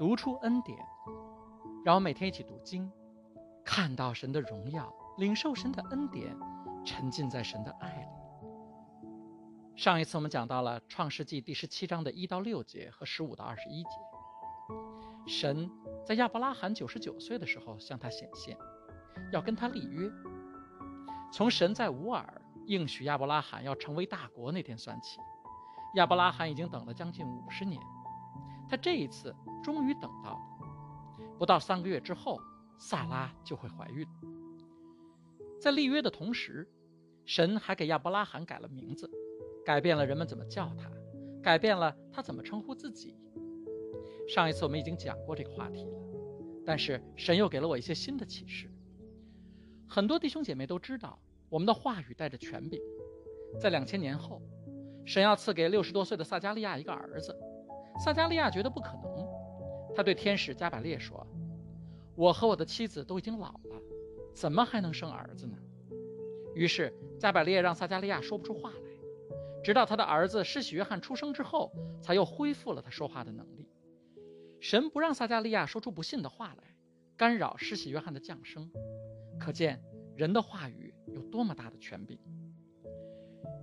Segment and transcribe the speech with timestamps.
[0.00, 0.78] 读出恩典，
[1.84, 2.90] 让我每天一起读经，
[3.62, 6.34] 看到神的荣耀，领受神的恩典，
[6.86, 8.08] 沉浸在神的爱里。
[9.76, 13.90] 上一次我们讲到了创世纪第十七章的一到六节和十五到二十一节，
[15.26, 15.70] 神
[16.02, 18.56] 在亚伯拉罕九十九岁的时候向他显现，
[19.30, 20.10] 要跟他立约。
[21.30, 25.20] 从神在乌尔应许亚伯拉罕要成为大国那天算起，
[25.96, 27.78] 亚伯拉罕已经等了将近五十年。
[28.70, 29.34] 他这一次
[29.64, 32.40] 终于等到了，不到三个月之后，
[32.78, 34.06] 萨拉就会怀孕。
[35.60, 36.70] 在立约的同时，
[37.24, 39.10] 神还给亚伯拉罕改了名字，
[39.66, 40.88] 改变了人们怎么叫他，
[41.42, 43.16] 改变了他怎么称呼自己。
[44.28, 45.98] 上一次我们已经讲过这个话题了，
[46.64, 48.70] 但是神又给了我一些新的启示。
[49.88, 52.80] 很多弟兄姐妹都知道，我们的话语带着权柄，
[53.60, 54.40] 在两千年后，
[55.04, 57.36] 神要赐给六十多岁的撒加利亚一个儿子。
[58.02, 59.28] 撒加利亚觉得不可能，
[59.94, 61.26] 他对天使加百列说
[62.16, 63.82] ：“我和我的妻子都已经老了，
[64.34, 65.58] 怎么还能生儿子呢？”
[66.56, 71.70] 于是加百列让撒加利亚说不出话来，直到他的儿子施洗约翰出生之后，
[72.00, 73.68] 才又恢复了他说话的能力。
[74.60, 76.74] 神不让撒加利亚说出不信的话来，
[77.18, 78.70] 干扰施洗约翰的降生，
[79.38, 79.78] 可见
[80.16, 82.18] 人的话语有多么大的权柄。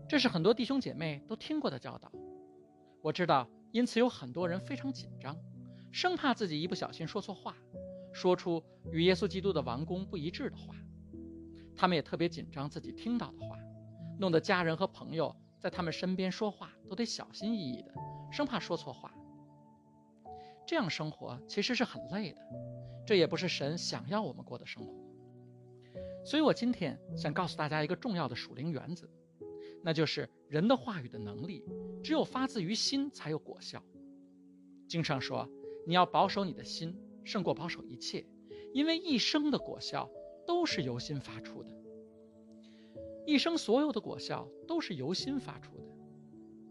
[0.07, 2.11] 这是很多弟兄姐妹都听过的教导，
[3.01, 3.49] 我知道。
[3.71, 5.37] 因此，有很多人非常紧张，
[5.91, 7.55] 生怕自己一不小心说错话，
[8.11, 10.75] 说出与耶稣基督的王宫不一致的话。
[11.75, 13.57] 他们也特别紧张自己听到的话，
[14.19, 17.93] 弄得家人和朋友在他们身边说话都得小心翼翼的，
[18.31, 19.13] 生怕说错话。
[20.65, 22.41] 这样生活其实是很累的，
[23.05, 24.93] 这也不是神想要我们过的生活。
[26.25, 29.07] 所以我今天想告诉大家一个重要的属灵原则。
[29.87, 31.63] 那就是人的话语的能力，
[32.03, 33.81] 只有发自于心才有果效。
[34.85, 35.49] 经上说，
[35.85, 38.25] 你要保守你的心，胜过保守一切，
[38.73, 40.11] 因为一生的果效
[40.45, 41.69] 都是由心发出的。
[43.25, 45.85] 一生所有的果效都是由心发出的，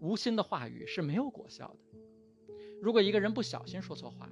[0.02, 1.98] 无心的话语是没有果效的。
[2.82, 4.30] 如果一个人不小心说错话，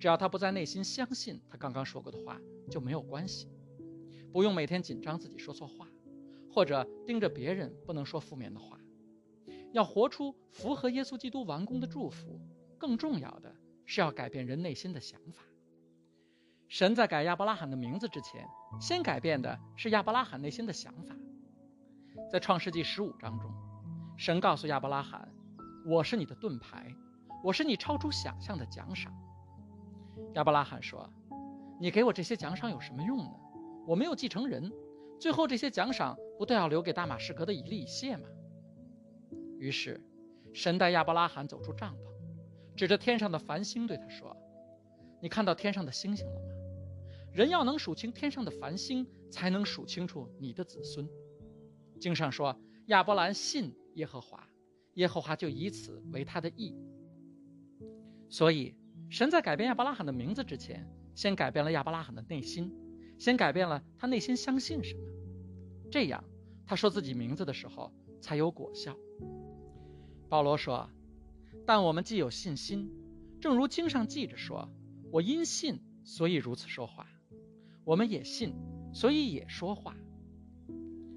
[0.00, 3.46] 只要他不在内心相信他刚刚说过的话，就没有关系，
[4.32, 5.88] 不用每天紧张自己说错话。
[6.54, 8.78] 或者盯着别人不能说负面的话，
[9.72, 12.40] 要活出符合耶稣基督完工的祝福。
[12.78, 13.52] 更重要的
[13.86, 15.42] 是要改变人内心的想法。
[16.68, 18.46] 神在改亚伯拉罕的名字之前，
[18.80, 21.16] 先改变的是亚伯拉罕内心的想法。
[22.30, 23.50] 在创世纪十五章中，
[24.16, 25.28] 神告诉亚伯拉罕
[25.86, 26.94] ：“我是你的盾牌，
[27.42, 29.12] 我是你超出想象的奖赏。”
[30.34, 31.10] 亚伯拉罕说
[31.80, 33.30] ：“你给我这些奖赏有什么用呢？
[33.88, 34.70] 我没有继承人。”
[35.20, 38.28] 最后，这些奖赏不都要留给大马士革的以利以谢吗？
[39.58, 40.00] 于是，
[40.52, 44.36] 神带亚伯拉罕走出帐篷，指着天上的繁星对他说
[45.22, 46.46] ：“你看到天上的星星了吗？
[47.32, 51.08] 人要能数清天上的繁星，才能数清楚你的子孙。”
[52.00, 54.48] 经上说：“亚伯兰信耶和华，
[54.94, 56.76] 耶和华就以此为他的义。”
[58.28, 58.74] 所以，
[59.08, 62.72] 神在改变亚伯拉罕的名字之前，先改变了亚伯拉罕的内心。
[63.16, 65.00] 先改变了他内心相信什么，
[65.94, 66.24] 这样
[66.66, 68.98] 他说自己名字的时候才有果效。
[70.28, 70.90] 保罗说
[71.64, 72.90] ：“但我们既有信心，
[73.40, 74.68] 正如经上记着说，
[75.12, 77.04] 我因信所以如此说话；
[77.84, 78.56] 我们也信，
[78.92, 79.96] 所以也说话。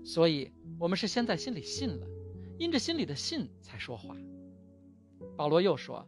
[0.06, 2.08] 所以我们是先在心里信了，
[2.60, 4.16] 因着心里的信才说话。”
[5.36, 6.08] 保罗又说：“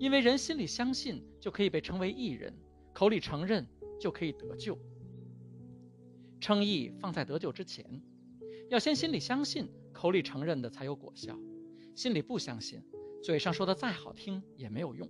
[0.00, 2.54] 因为人心里相信，就可以被称为义人；
[2.94, 3.66] 口里承认，
[4.00, 4.78] 就可以得救。”
[6.40, 8.02] 称义放在得救之前，
[8.68, 11.38] 要先心里相信，口里承认的才有果效。
[11.94, 12.82] 心里不相信，
[13.22, 15.08] 嘴上说的再好听也没有用。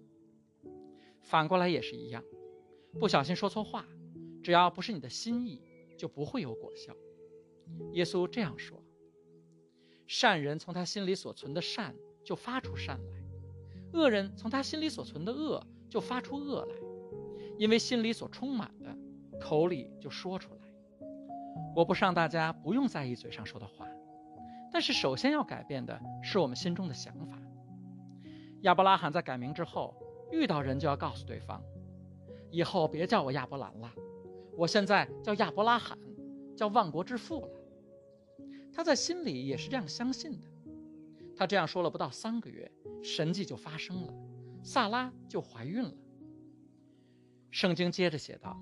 [1.21, 2.25] 反过来也是一样，
[2.99, 3.87] 不小心说错话，
[4.43, 5.61] 只要不是你的心意，
[5.99, 6.97] 就不会有果效。
[7.93, 8.83] 耶稣这样说：
[10.07, 11.95] 善人从他心里所存的善
[12.25, 13.23] 就发出善来，
[13.93, 16.75] 恶人从他心里所存的恶就发出恶来，
[17.59, 18.97] 因为心里所充满的，
[19.39, 20.68] 口里就说出来。
[21.79, 23.87] 我不让大家不用在意嘴上说的话，
[24.73, 27.39] 但是首先要改变的是我们心中的想法。
[28.63, 29.95] 亚伯拉罕在改名之后，
[30.33, 31.63] 遇到人就要告诉对方，
[32.51, 33.93] 以后别叫我亚伯兰了，
[34.57, 35.97] 我现在叫亚伯拉罕，
[36.57, 37.49] 叫万国之父了。
[38.73, 40.49] 他在心里也是这样相信的。
[41.37, 42.69] 他这样说了不到三个月，
[43.05, 44.13] 神迹就发生了，
[44.65, 45.95] 萨拉就怀孕了。
[47.53, 48.61] 圣经接着写道：“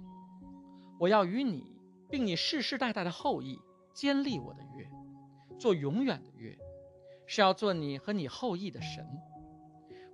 [1.00, 1.64] 我要与你。”
[2.08, 3.60] 并你世世代代的后裔
[3.92, 4.88] 坚立我的约，
[5.58, 6.56] 做永远的约，
[7.26, 9.06] 是要做你和你后裔的神。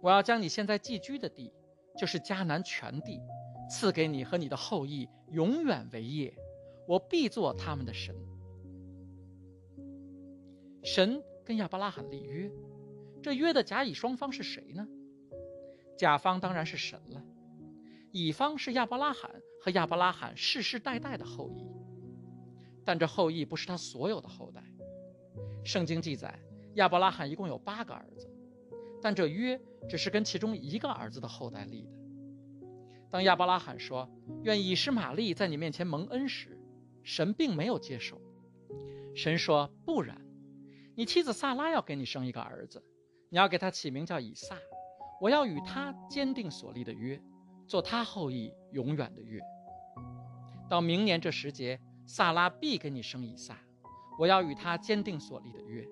[0.00, 1.52] 我要将你现在寄居的地
[1.96, 3.20] 就是迦南全地，
[3.70, 6.34] 赐给你和你的后裔永远为业，
[6.88, 8.14] 我必做他们的神。
[10.82, 12.50] 神跟亚伯拉罕立约，
[13.22, 14.88] 这约的甲乙双方是谁呢？
[15.96, 17.22] 甲方当然是神了，
[18.10, 19.30] 乙方是亚伯拉罕
[19.60, 21.64] 和亚伯拉罕世世代代的后裔，
[22.84, 24.62] 但这后裔不是他所有的后代。
[25.64, 26.38] 圣经记载，
[26.74, 28.28] 亚伯拉罕一共有八个儿子，
[29.00, 31.92] 但这约只是跟其中一个儿子的后代立的。
[33.10, 34.10] 当亚伯拉罕说
[34.42, 36.58] “愿以实玛利在你面前蒙恩”时，
[37.02, 38.20] 神并没有接受。
[39.14, 40.20] 神说：“不然，
[40.94, 42.82] 你妻子萨拉要给你生一个儿子，
[43.28, 44.56] 你要给他起名叫以撒。
[45.20, 47.22] 我要与他坚定所立的约，
[47.68, 49.40] 做他后裔永远的约。
[50.68, 53.56] 到明年这时节，萨拉必给你生以撒。”
[54.18, 55.88] 我要与他坚定所立的约。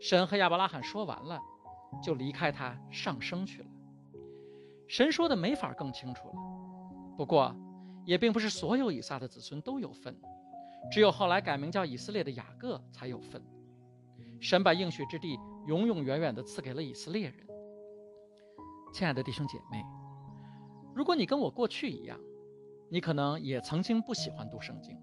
[0.00, 1.40] 神和亚伯拉罕说完了，
[2.02, 3.68] 就离开他上升去了。
[4.88, 6.34] 神说的没法更清楚了。
[7.16, 7.54] 不过，
[8.04, 10.20] 也并不是所有以撒的子孙都有份，
[10.90, 13.40] 只有后来改名叫以色列的雅各才有份。
[14.40, 15.38] 神把应许之地
[15.68, 17.46] 永永远远地赐给了以色列人。
[18.92, 19.80] 亲爱的弟兄姐妹，
[20.92, 22.18] 如果你跟我过去一样，
[22.92, 25.00] 你可能也曾经不喜欢读圣经。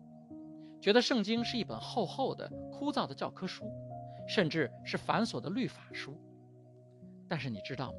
[0.80, 3.66] 觉得圣经是一本厚厚的、枯燥的教科书，
[4.28, 6.16] 甚至是繁琐的律法书。
[7.28, 7.98] 但是你知道吗？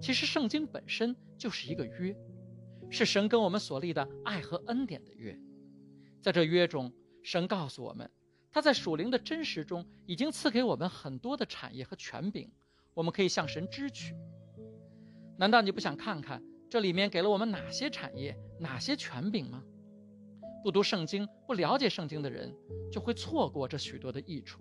[0.00, 2.16] 其实圣经本身就是一个约，
[2.90, 5.36] 是神跟我们所立的爱和恩典的约。
[6.22, 6.92] 在这约中，
[7.24, 8.08] 神告诉我们，
[8.52, 12.48] 他在属灵的真实中已经赐给我们很多的产业和权柄，
[12.94, 14.14] 我们可以向神支取。
[15.36, 19.62] 难道你不想看看这里面给了我们哪些产业、哪些权柄吗？
[20.62, 22.54] 不读圣经、不了解圣经的人，
[22.92, 24.60] 就会错过这许多的益处，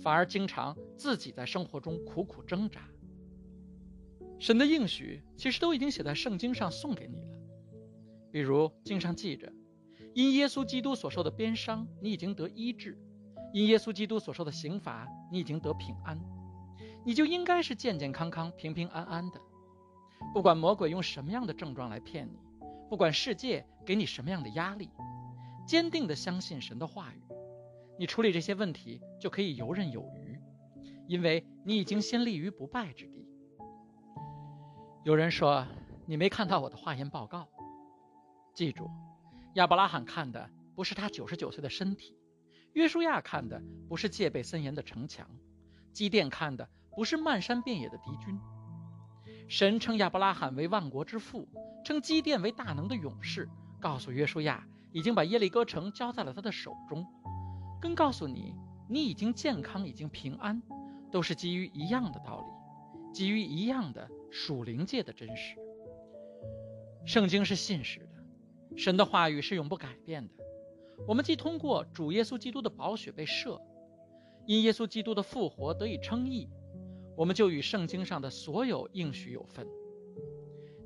[0.00, 2.80] 反而经常自己在生活中苦苦挣扎。
[4.38, 7.28] 神的应许其实都已经写在圣经上送给你了，
[8.30, 9.52] 比如经上记着，
[10.14, 12.92] 因耶稣基督所受的鞭伤，你已经得医治；
[13.52, 16.18] 因耶稣基督所受的刑罚，你已经得平安。
[17.04, 19.40] 你就应该是健健康康、平平安安的。
[20.36, 22.38] 不管魔鬼用什么样的症状来骗你，
[22.90, 24.90] 不管世界给你什么样的压力。
[25.66, 27.22] 坚定地相信神的话语，
[27.98, 30.38] 你处理这些问题就可以游刃有余，
[31.08, 33.26] 因为你已经先立于不败之地。
[35.04, 35.66] 有人说
[36.04, 37.48] 你没看到我的化验报告，
[38.52, 38.90] 记住，
[39.54, 42.14] 亚伯拉罕看的不是他九十九岁的身体，
[42.74, 45.30] 约书亚看的不是戒备森严的城墙，
[45.94, 48.38] 基甸看的不是漫山遍野的敌军。
[49.48, 51.48] 神称亚伯拉罕为万国之父，
[51.84, 53.48] 称基甸为大能的勇士，
[53.80, 54.66] 告诉约书亚。
[54.92, 57.04] 已经把耶利哥城交在了他的手中，
[57.82, 58.54] 跟告诉你，
[58.88, 60.62] 你已经健康，已经平安，
[61.12, 65.56] 都是基于一样的道理，基于一样的属灵界的真实。
[67.04, 70.34] 圣经是信实的，神的话语是永不改变的。
[71.06, 73.60] 我们既通过主耶稣基督的宝血被赦，
[74.46, 76.48] 因耶稣基督的复活得以称义，
[77.16, 79.66] 我们就与圣经上的所有应许有份。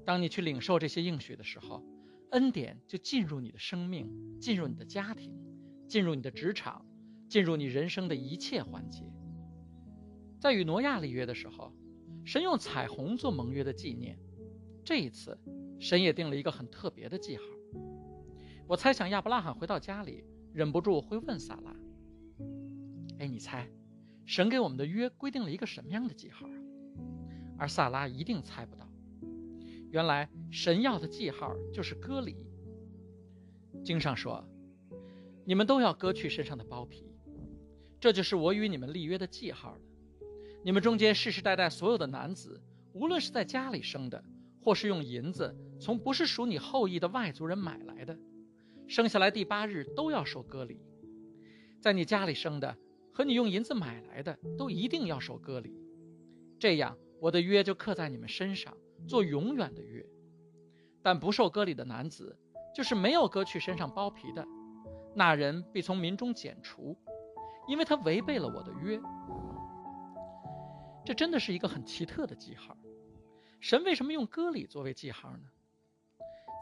[0.04, 1.84] 当你去领受这些应许的时候，
[2.30, 4.08] 恩典就进入你的生命，
[4.40, 5.32] 进入你的家庭，
[5.88, 6.86] 进入你的职场，
[7.28, 9.04] 进入你人生的一切环节。
[10.38, 11.72] 在与挪亚立约的时候，
[12.24, 14.18] 神用彩虹做盟约的纪念。
[14.84, 15.38] 这一次，
[15.78, 17.42] 神也定了一个很特别的记号。
[18.66, 21.76] 我猜想亚伯拉罕回到家里，忍不住会问萨拉
[23.18, 23.68] ：“哎，你猜，
[24.30, 26.54] 神给我们的约规定了一个什么样的记号啊？”
[27.58, 28.88] 而萨拉一定猜不到。
[29.90, 32.36] 原来神要的记号就是割礼。
[33.84, 34.48] 经上说
[35.44, 37.12] ：“你们都要割去身上的包皮，
[37.98, 39.80] 这就是我与你们立约的记号了。
[40.62, 44.22] 你们中间世世代代所有的男子，无论是在家里生的，
[44.62, 48.16] 或是用银子从不是属你后裔的外族人买来的，
[48.86, 50.80] 生下来第八日都要受割礼。
[51.80, 52.76] 在你家里生的
[53.20, 55.76] 和你用银子买来的，都一定要受割礼。
[56.58, 58.74] 这样，我的约就刻在你们身上。”
[59.06, 60.02] 做永远的约，
[61.02, 62.38] 但不受割礼的男子，
[62.74, 64.46] 就是没有割去身上包皮的，
[65.14, 66.96] 那人必从民中剪除，
[67.68, 68.98] 因为他违背了我的约。
[71.04, 72.74] 这真的是一个很奇特的记号。
[73.60, 75.44] 神为什么用割礼作为记号呢？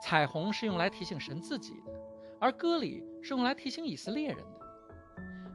[0.02, 1.92] 彩虹是用来提醒神自己的，
[2.40, 4.57] 而割礼是用来提醒以色列人的。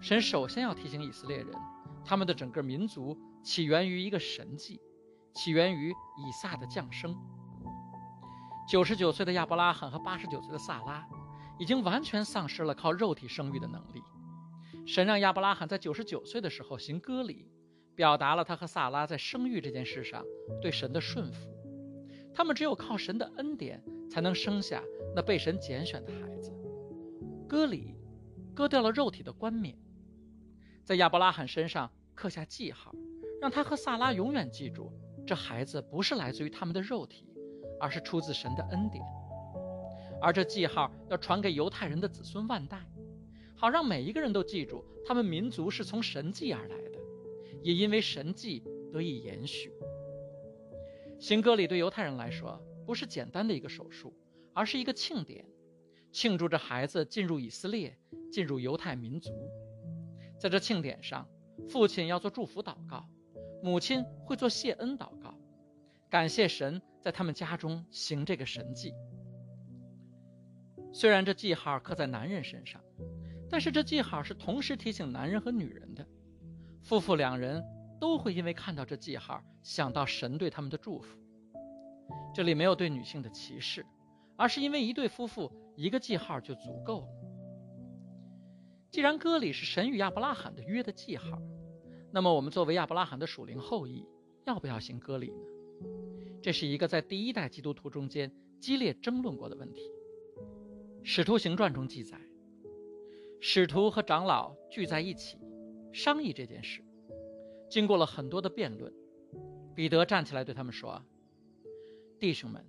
[0.03, 1.47] 神首先要提醒以色列人，
[2.03, 4.81] 他们的整个民族起源于一个神迹。
[5.33, 7.15] 起源于以撒的降生。
[8.69, 11.07] 九十九岁的亚伯拉罕和八十九岁的萨拉，
[11.57, 14.03] 已经完全丧失了靠肉体生育的能力。
[14.85, 17.49] 神让亚伯拉罕在九十九岁的时候行割礼，
[17.95, 20.21] 表达了他和萨拉在生育这件事上
[20.61, 21.47] 对神的顺服。
[22.33, 23.81] 他们只有靠神的恩典，
[24.11, 24.83] 才能生下
[25.15, 26.53] 那被神拣选的孩子。
[27.47, 27.95] 割礼，
[28.53, 29.75] 割掉了肉体的冠冕，
[30.83, 32.93] 在亚伯拉罕身上刻下记号，
[33.39, 34.91] 让他和萨拉永远记住，
[35.25, 37.25] 这孩子不是来自于他们的肉体，
[37.79, 39.01] 而是出自神的恩典。
[40.21, 42.85] 而这记号要传给犹太人的子孙万代，
[43.55, 46.99] 好让每一个人都记住，他们民族是从神迹而来的，
[47.61, 48.61] 也因为神迹
[48.91, 49.71] 得以延续。
[51.17, 54.13] 行割礼对犹太人来说不是简单的一个手术，
[54.53, 55.45] 而是一个庆典，
[56.11, 57.97] 庆祝着孩子进入以色列，
[58.29, 59.31] 进入犹太民族。
[60.43, 61.25] 在这庆典上，
[61.69, 63.07] 父亲要做祝福祷告，
[63.61, 65.33] 母亲会做谢恩祷告，
[66.09, 68.93] 感谢神在他们家中行这个神迹。
[70.91, 72.81] 虽然这记号刻在男人身上，
[73.49, 76.05] 但是这记号是同时提醒男人和女人的，
[76.81, 77.63] 夫妇两人。
[78.01, 81.17] 都会因为看到这记号想到神对他们的祝福。
[82.35, 83.85] 这里没有对女性的歧视，
[84.35, 87.07] 而是因为一对夫妇一个记号就足够了。
[88.93, 91.41] 既然割礼是神与亚伯拉罕的约的记号，
[92.11, 94.05] 那么我们作为亚伯拉罕的属灵后裔，
[94.45, 95.87] 要不要行割礼呢？
[96.43, 99.81] 这是一个在第一代基督徒中间激烈争论过的问题。
[101.01, 102.21] 使徒行传中记载，
[103.41, 105.39] 使徒和长老聚在一起
[105.91, 106.85] 商议这件事。
[107.71, 108.93] 经过了很多的辩论，
[109.73, 111.03] 彼得站起来对他们说
[112.21, 112.63] ：“弟兄们，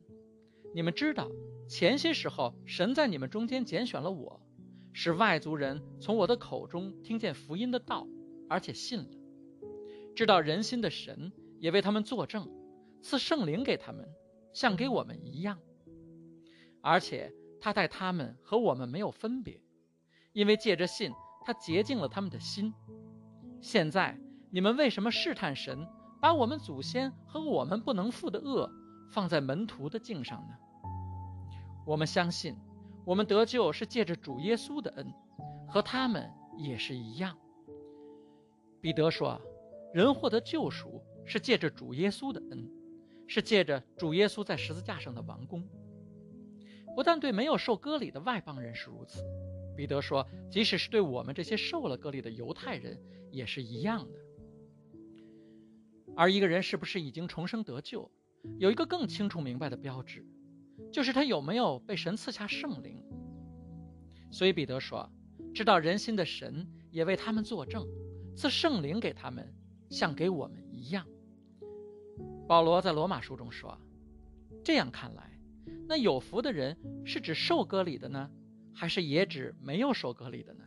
[0.75, 1.31] 你们知道，
[1.69, 4.40] 前些时候神在你们中间拣选了我，
[4.95, 8.07] 使外族人从我的口中听见福音的道，
[8.49, 9.11] 而且信了。
[10.17, 12.49] 知道人心的神也为他们作证，
[13.03, 14.09] 赐圣灵给他们，
[14.55, 15.59] 像给我们一样。
[16.81, 19.61] 而且他待他们和我们没有分别，
[20.33, 21.13] 因为借着信，
[21.45, 22.73] 他洁净了他们的心。
[23.61, 24.19] 现在。”
[24.55, 25.85] 你们为什么试探神，
[26.21, 28.71] 把我们祖先和我们不能负的恶
[29.11, 30.55] 放在门徒的颈上呢？
[31.85, 32.57] 我们相信，
[33.04, 35.12] 我们得救是借着主耶稣的恩，
[35.68, 37.37] 和他们也是一样。
[38.80, 39.40] 彼得说
[39.92, 42.70] ：“人获得救赎是借着主耶稣的恩，
[43.26, 45.66] 是借着主耶稣在十字架上的完工。
[46.94, 49.23] 不但对没有受割礼的外邦人是如此，
[49.76, 52.99] 彼得说，即使是对我们这些受了割礼的犹太人
[53.30, 54.18] 也是一样的。”
[56.16, 58.11] 而一个人是不是已经重生得救，
[58.58, 60.25] 有一个更清楚明白的标志，
[60.95, 63.03] 就是他有没有被神赐下圣灵。
[64.31, 65.11] 所以彼得说
[65.53, 67.85] ：“知道人心的神也为他们作证，
[68.37, 69.53] 赐圣灵给他们，
[69.91, 71.05] 像给我们一样。”
[72.47, 73.77] 保罗在罗马书中说
[74.63, 75.37] ：“这样看来，
[75.89, 78.31] 那有福的人是指受割礼的呢，
[78.73, 80.65] 还是也指没有受割礼的呢？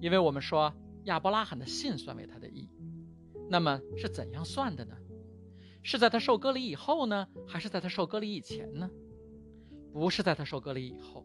[0.00, 0.72] 因为我们说
[1.06, 2.70] 亚伯拉罕的信算为他的义。”
[3.50, 4.94] 那么是怎样算的呢？
[5.84, 8.90] 是在他受割礼以后呢，还是在他受割礼以前呢？
[9.92, 11.24] 不是在他受割礼以后，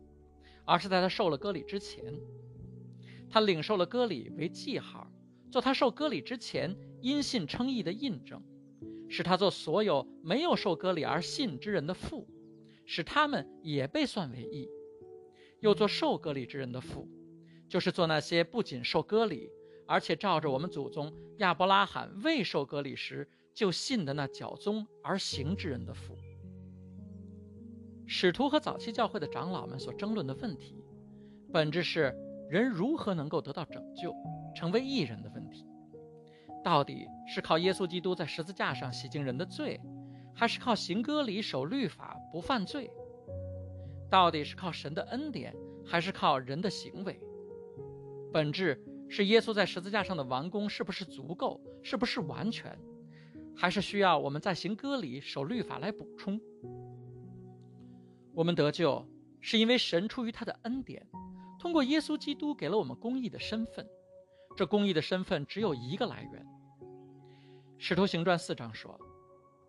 [0.66, 2.14] 而是在他受了割礼之前。
[3.30, 5.08] 他领受了割礼为记号，
[5.50, 8.44] 做他受割礼之前因信称义的印证，
[9.08, 12.28] 使他做所有没有受割礼而信之人的父，
[12.86, 14.68] 使他们也被算为义；
[15.62, 17.08] 又做受割礼之人的父，
[17.70, 19.50] 就是做那些不仅受割礼。
[19.88, 23.28] 而且照着我们祖宗亚伯拉罕未受割礼时
[23.60, 26.16] 就信的那教宗而行之人的福。
[28.08, 30.82] 使徒和早期教会的长老们所争论的问题，
[31.52, 32.16] 本质是
[32.50, 34.16] 人如何能够得到拯救，
[34.56, 35.68] 成为义人的问题。
[36.64, 39.78] 到底是靠耶稣基督在十字架上洗净人的罪，
[40.34, 42.90] 还是靠行割礼守律法不犯罪？
[44.10, 45.54] 到底是靠神的恩典，
[45.86, 47.20] 还是靠人的行为？
[48.32, 48.82] 本质。
[49.12, 51.60] 是耶稣在十字架上的完工是不是足够？
[51.84, 52.80] 是不是完全？
[53.60, 56.40] 还是需要我们在行割礼、守律法来补充？
[58.34, 59.06] 我们得救
[59.42, 61.06] 是因为神出于他的恩典，
[61.60, 63.86] 通过耶稣基督给了我们公义的身份。
[64.56, 66.48] 这公义的身份只有一个来源。
[67.78, 68.98] 使徒行传四章说：“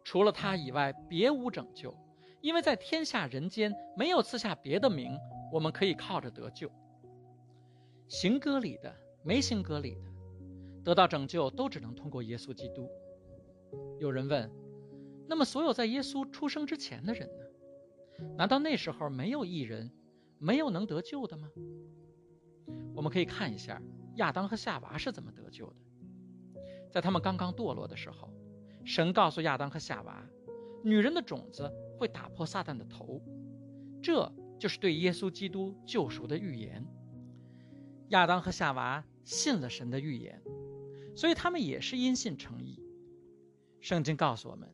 [0.04, 1.92] 除了他以外，别无拯救，
[2.40, 5.18] 因为在天下人间没有赐下别的名，
[5.52, 6.70] 我们可以靠着得救。”
[8.06, 8.94] 行割礼的。
[9.22, 10.02] 没行割礼的，
[10.82, 12.88] 得到拯救都只能通过耶稣基督。
[13.98, 14.50] 有人问：
[15.28, 18.26] 那么所有在耶稣出生之前的人呢？
[18.36, 19.90] 难道那时候没有异人，
[20.38, 21.48] 没有能得救的吗？
[22.94, 23.80] 我们可以看一下
[24.16, 25.76] 亚当和夏娃是怎么得救的。
[26.90, 28.32] 在他们刚刚堕落的时候，
[28.84, 30.24] 神告诉亚当和夏娃，
[30.82, 33.22] 女人的种子会打破撒旦的头，
[34.02, 36.86] 这就是对耶稣基督救赎的预言。
[38.08, 39.04] 亚当和夏娃。
[39.22, 40.42] 信了神的预言，
[41.14, 42.79] 所以他们也是因信成义。
[43.80, 44.72] 圣经告诉我们，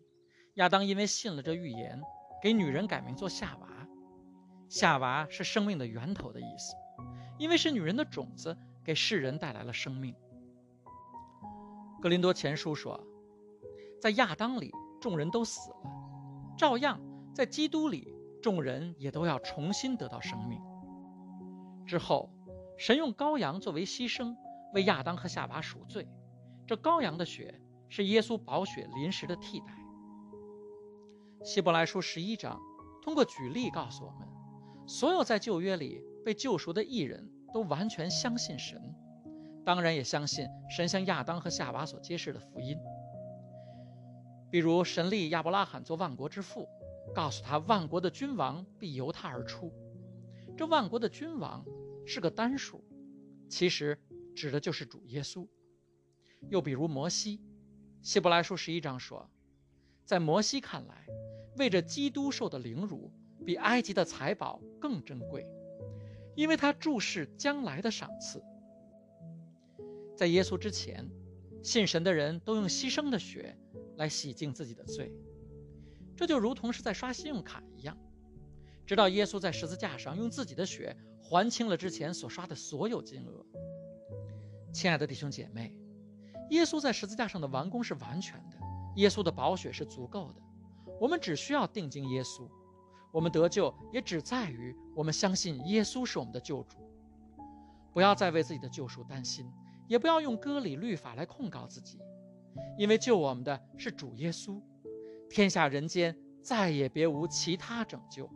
[0.54, 2.00] 亚当因为信了这预言，
[2.42, 3.68] 给女人改名做夏娃。
[4.68, 6.74] 夏娃是生命的源头的意思，
[7.38, 10.14] 因为是女人的种子给世人带来了生命。
[12.02, 13.00] 格林多前书说，
[14.00, 15.76] 在亚当里众人都死了，
[16.58, 17.00] 照样
[17.32, 20.60] 在基督里众人也都要重新得到生命。
[21.86, 22.28] 之后，
[22.76, 24.36] 神用羔羊作为牺牲，
[24.74, 26.08] 为亚当和夏娃赎罪。
[26.66, 29.66] 这羔羊的血是耶稣宝血临时的替代。
[31.44, 32.60] 希伯来书十一章
[33.02, 34.28] 通过举例告诉我们，
[34.86, 38.80] 所有在旧约里被救赎的艺人都完全相信神，
[39.64, 42.76] 当然也相信神向亚当和夏娃所揭示的福音。
[44.50, 46.68] 比如神立亚伯拉罕做万国之父，
[47.14, 49.72] 告诉他万国的君王必由他而出。
[50.56, 51.64] 这万国的君王
[52.06, 52.82] 是个单数，
[53.48, 54.00] 其实
[54.34, 55.46] 指的就是主耶稣。
[56.48, 57.40] 又比如摩西，
[58.06, 59.28] 希伯来书十一章说，
[60.04, 61.08] 在摩西看来，
[61.56, 63.10] 为着基督受的凌辱，
[63.44, 65.44] 比埃及的财宝更珍贵，
[66.36, 68.40] 因为他注视将来的赏赐。
[70.14, 71.04] 在耶稣之前，
[71.64, 73.58] 信神的人都用牺牲的血
[73.96, 75.12] 来洗净自己的罪，
[76.14, 77.98] 这就如同是在刷信用卡一样，
[78.86, 83.44] 直到耶稣在十字架上用自己的血还清了之前所刷的所有金额。
[84.72, 85.76] 亲爱的弟兄姐妹。
[86.50, 88.56] 耶稣在十字架上的完工是完全的，
[88.96, 90.40] 耶稣的宝血是足够的，
[91.00, 92.48] 我们只需要定睛耶稣，
[93.10, 96.78] 我们得救也只在于我们相信耶稣是我们的救主。
[97.92, 99.50] 不要再为自己的救赎担心，
[99.88, 101.98] 也不要用割礼律法来控告自己，
[102.78, 104.60] 因为救我们的是主耶稣，
[105.30, 108.30] 天下人间再也别无其他拯救。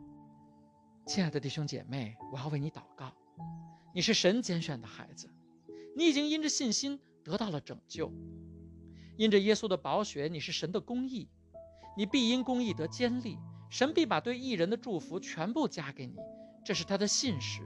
[1.07, 3.13] 亲爱的弟兄姐妹，我要为你祷告，
[3.95, 5.29] 你是神拣选的孩子，
[5.95, 6.99] 你已经因着信心。
[7.31, 8.13] 得到了拯救，
[9.17, 11.29] 因着耶稣的宝血，你是神的公义，
[11.97, 16.17] 你必因公义得坚立，神必把对异人的祝福全部加给你，
[16.65, 17.63] 这是他的信实，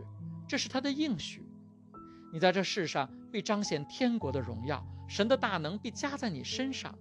[0.46, 1.42] 这是他的应许。
[2.30, 6.94] 你在这世上必彰显天国的荣耀，神的大能必加在你身上，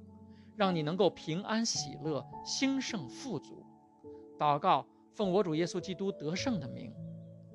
[0.55, 3.65] 让你能够平安喜乐，兴盛富足。
[4.39, 6.93] 祷告，奉我主耶稣基督得胜的名，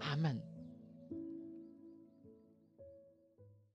[0.00, 0.38] 阿门。